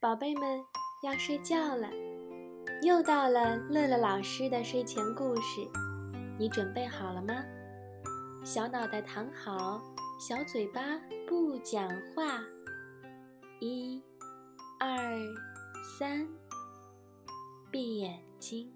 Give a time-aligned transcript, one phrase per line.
[0.00, 0.64] 宝贝们
[1.02, 1.90] 要睡觉了，
[2.84, 5.60] 又到了乐乐老师的睡前故事，
[6.38, 7.34] 你准备好了吗？
[8.44, 9.82] 小脑袋躺好，
[10.20, 10.80] 小嘴巴
[11.26, 12.40] 不讲话。
[13.58, 14.00] 一、
[14.78, 14.88] 二、
[15.98, 16.28] 三，
[17.72, 18.72] 闭眼睛。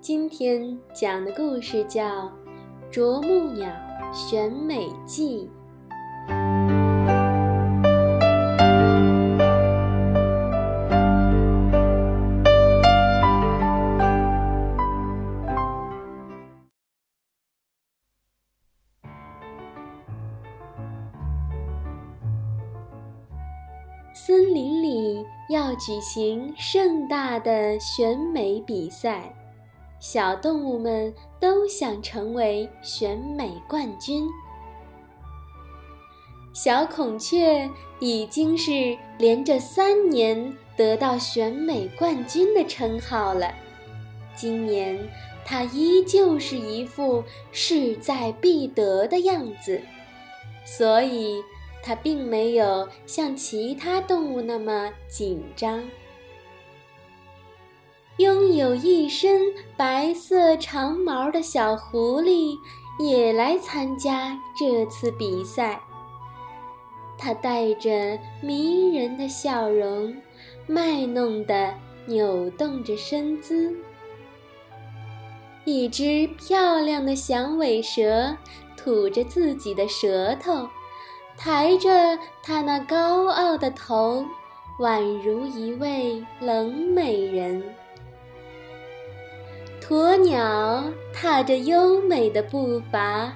[0.00, 2.24] 今天讲的故事叫
[2.90, 3.70] 《啄木鸟
[4.10, 5.50] 选美记》。
[25.78, 29.34] 举行盛大的选美比赛，
[30.00, 34.26] 小动物们都想成为选美冠军。
[36.54, 37.68] 小孔雀
[38.00, 43.52] 已经是连着三年得到选美冠军的称号了，
[44.34, 44.98] 今年
[45.44, 49.82] 它依旧是一副势在必得的样子，
[50.64, 51.42] 所以。
[51.86, 55.88] 它并没有像其他动物那么紧张。
[58.16, 59.40] 拥有一身
[59.76, 62.58] 白色长毛的小狐狸
[62.98, 65.80] 也来参加这次比赛。
[67.16, 70.12] 它带着迷人的笑容，
[70.66, 71.72] 卖弄地
[72.06, 73.72] 扭动着身姿。
[75.64, 78.36] 一只漂亮的响尾蛇
[78.76, 80.68] 吐着自己的舌头。
[81.36, 84.24] 抬着它那高傲的头，
[84.80, 87.62] 宛如一位冷美人。
[89.80, 93.32] 鸵鸟踏着优美的步伐，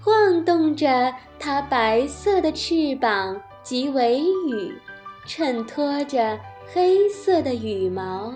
[0.00, 4.74] 晃动着它白色的翅膀及尾羽，
[5.26, 6.40] 衬托着
[6.72, 8.32] 黑色的羽毛，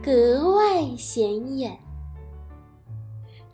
[0.00, 1.76] 格外显眼。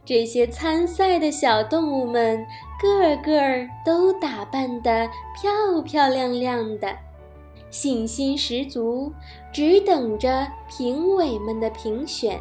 [0.05, 2.45] 这些参赛的小动物们，
[2.85, 5.09] 个个都打扮得
[5.41, 6.95] 漂漂亮亮的，
[7.71, 9.11] 信心十足，
[9.51, 12.39] 只等着评委们的评选。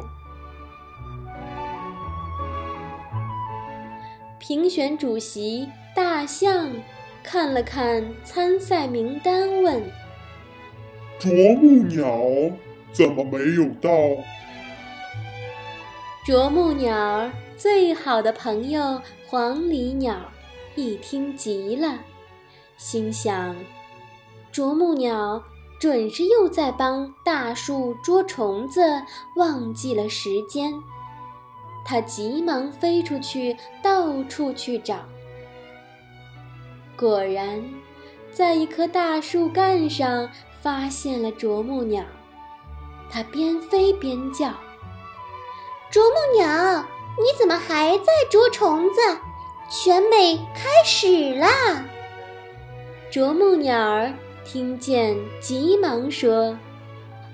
[4.38, 5.66] 评选主席
[5.96, 6.70] 大象
[7.22, 9.82] 看了看参赛名单，问
[11.18, 12.20] ：“啄木鸟
[12.92, 13.90] 怎么没有到？”
[16.24, 17.30] 啄木鸟。
[17.54, 20.16] 最好的朋友黄鹂鸟
[20.74, 21.98] 一听急了，
[22.78, 23.54] 心想：
[24.50, 25.42] 啄木鸟
[25.78, 28.80] 准是又在帮大树捉虫子，
[29.36, 30.72] 忘记了时间。
[31.84, 34.96] 它急忙飞出去，到处去找。
[36.96, 37.62] 果然，
[38.32, 40.28] 在一棵大树干上
[40.62, 42.02] 发现了啄木鸟。
[43.10, 44.50] 它边飞边叫
[45.94, 46.84] ：“啄木鸟！”
[47.16, 49.00] 你怎么还在捉虫子？
[49.68, 51.84] 选美开始啦！
[53.12, 54.12] 啄木鸟儿
[54.44, 56.58] 听见，急忙说：“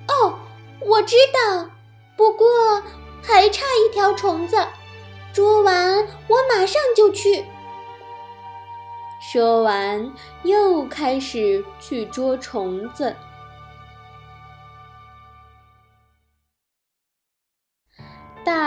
[0.08, 0.38] 哦，
[0.80, 1.70] 我知道，
[2.18, 2.46] 不过
[3.22, 4.58] 还差一条虫子，
[5.32, 7.46] 捉完我马上就去。”
[9.32, 13.16] 说完，又开始去捉虫子。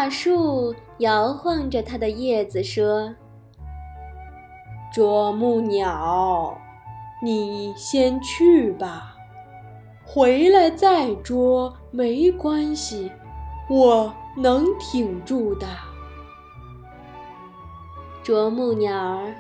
[0.04, 3.16] 大树摇晃着它的叶子说
[4.94, 6.58] ：“啄木鸟，
[7.24, 9.16] 你先去吧，
[10.06, 13.10] 回来再捉没关系，
[13.70, 15.66] 我能挺住的。”
[18.22, 19.34] 啄木鸟儿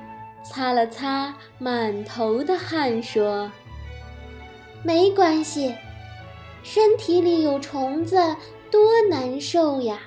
[0.46, 3.52] 擦了擦满头的汗说
[4.82, 5.76] ：“没关系，
[6.64, 8.16] 身体里有虫子
[8.72, 10.00] 多难受呀。”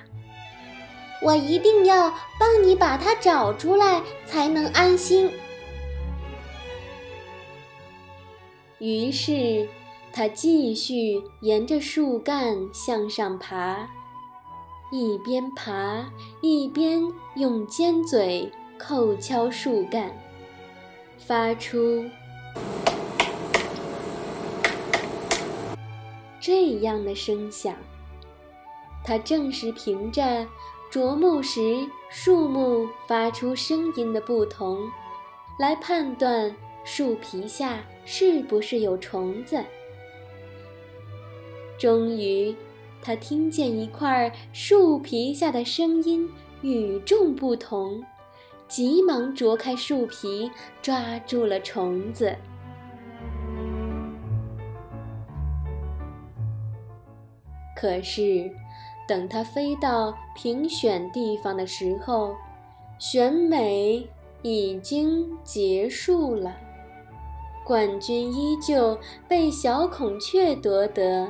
[1.21, 5.31] 我一定要帮你把它找出来，才能安心。
[8.77, 9.67] 于是，
[10.13, 13.89] 他继续沿着树干向上爬，
[14.91, 16.05] 一边爬
[16.41, 17.01] 一边
[17.35, 20.15] 用尖嘴叩敲树干，
[21.17, 22.05] 发出
[26.39, 27.73] 这样的声响。
[29.03, 30.45] 他正是凭着。
[30.89, 34.89] 啄木时，树木发出声音的不同，
[35.59, 36.55] 来判断
[36.85, 39.61] 树皮下是不是有虫子。
[41.77, 42.55] 终于，
[43.01, 46.29] 他听见一块树皮下的声音
[46.61, 48.01] 与众不同，
[48.69, 50.49] 急忙啄开树皮，
[50.81, 52.33] 抓住了虫子。
[57.75, 58.49] 可是，
[59.07, 62.35] 等他飞到评选地方的时候，
[62.99, 64.07] 选美
[64.41, 66.55] 已经结束了，
[67.65, 71.27] 冠军依旧被小孔雀夺得。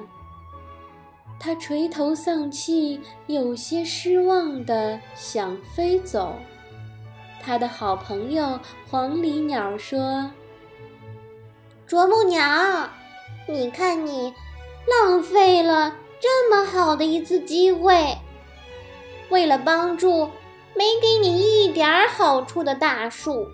[1.40, 6.34] 他垂头丧气，有些失望的想飞走。
[7.40, 8.60] 他的好朋友
[8.90, 10.32] 黄鹂鸟说
[11.86, 12.90] ：“啄木鸟，
[13.48, 14.34] 你看你
[14.90, 18.18] 浪费了这么好的一次机会。
[19.30, 20.30] 为了帮助
[20.74, 23.48] 没给你一点好处的大树，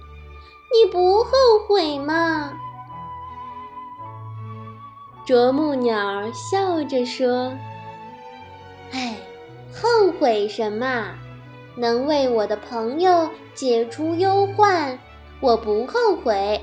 [0.72, 1.32] 你不后
[1.68, 2.54] 悔吗？”
[5.26, 7.54] 啄木鸟笑着说。
[8.92, 9.18] 哎，
[9.74, 11.16] 后悔什么？
[11.76, 15.00] 能为我的朋友解除忧患，
[15.40, 16.62] 我不后悔。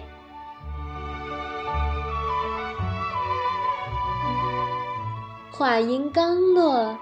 [5.61, 6.99] 话音刚落，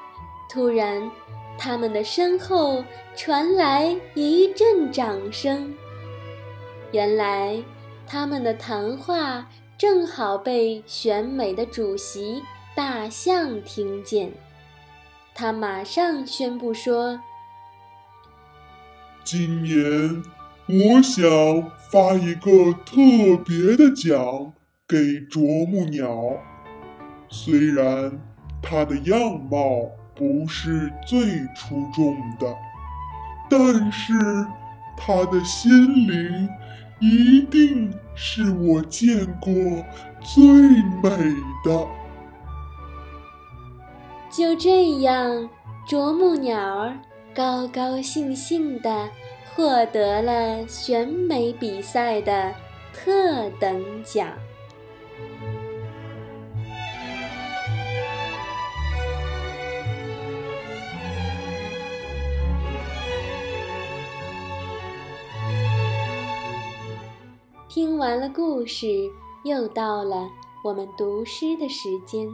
[0.49, 1.09] 突然，
[1.57, 2.83] 他们的身后
[3.15, 5.73] 传来一阵掌声。
[6.91, 7.63] 原来，
[8.05, 12.43] 他们的谈话正好被选美的主席
[12.75, 14.33] 大象听见。
[15.37, 17.21] 他马上宣布说
[19.23, 20.21] ：“今年
[20.67, 21.25] 我想
[21.93, 22.97] 发一个特
[23.47, 24.53] 别的奖
[24.89, 26.37] 给啄木鸟。
[27.29, 28.21] 虽然
[28.63, 32.55] 他的样貌不是最出众的，
[33.49, 34.13] 但是
[34.97, 35.71] 他的心
[36.07, 36.49] 灵
[37.01, 39.53] 一定是我见过
[40.21, 40.43] 最
[41.03, 41.11] 美
[41.65, 41.87] 的。”
[44.31, 45.49] 就这样，
[45.87, 46.93] 啄木鸟
[47.35, 49.09] 高高兴兴的
[49.55, 52.53] 获得了选美比赛的
[52.93, 54.29] 特等奖。
[67.99, 69.11] 听完了故事，
[69.43, 70.31] 又到了
[70.63, 72.31] 我们读诗的时间。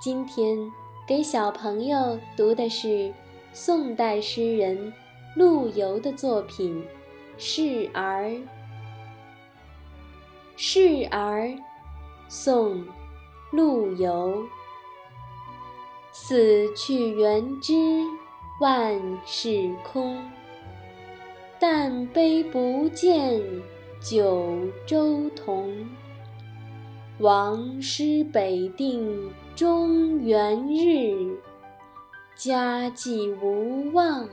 [0.00, 0.58] 今天
[1.06, 3.14] 给小朋友读的是
[3.52, 4.92] 宋代诗人
[5.36, 6.82] 陆游的作品
[7.38, 8.24] 《示儿》。
[10.56, 11.42] 《示儿》，
[12.26, 12.78] 宋·
[13.52, 14.44] 陆游。
[16.10, 17.72] 死去元知
[18.60, 20.20] 万事空，
[21.60, 23.40] 但悲不见
[24.00, 25.86] 九州同。
[27.18, 31.38] 王师北定中原日，
[32.34, 34.26] 家祭无忘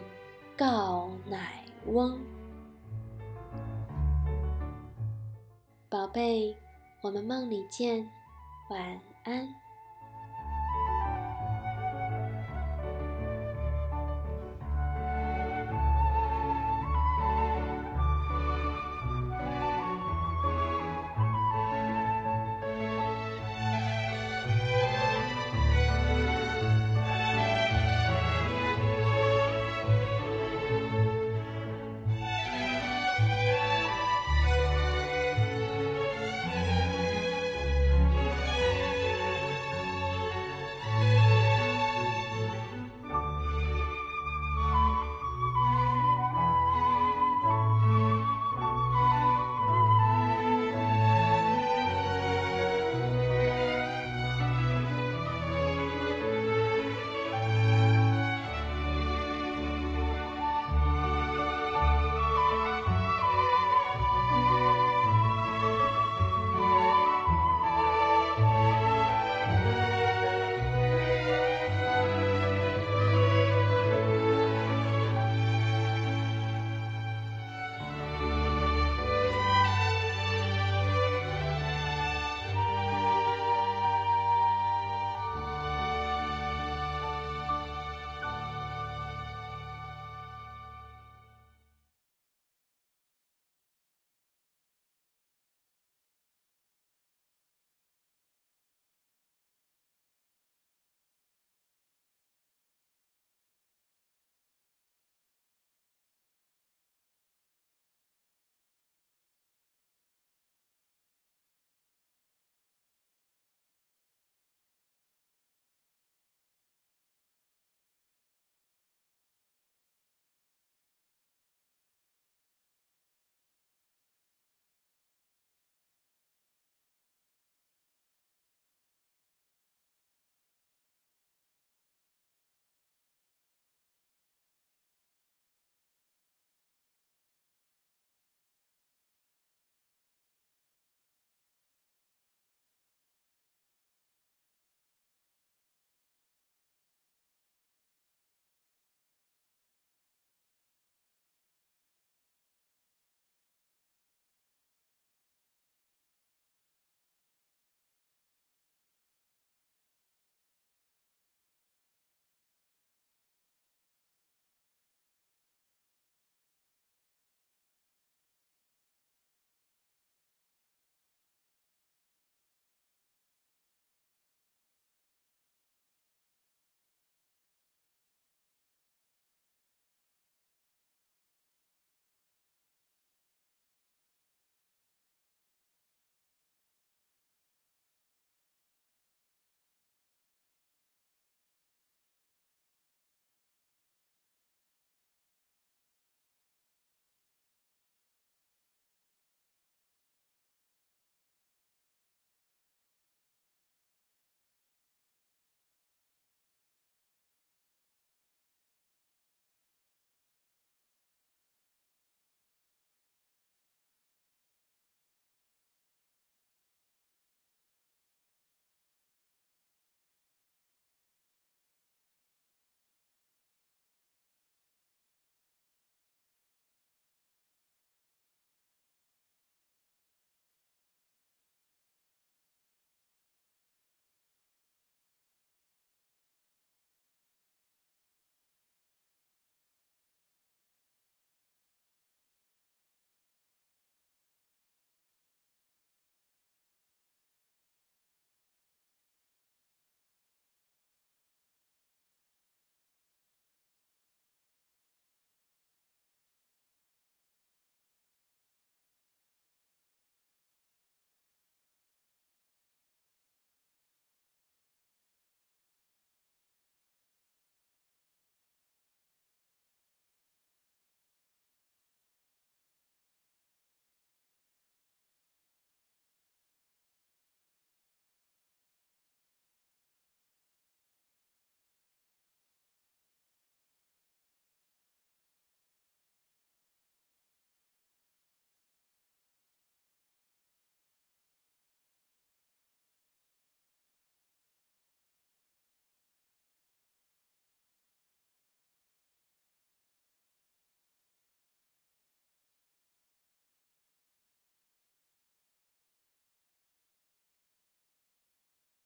[0.55, 2.17] 告乃翁。
[5.89, 6.55] 宝贝，
[7.01, 8.09] 我们梦里见，
[8.69, 9.66] 晚安。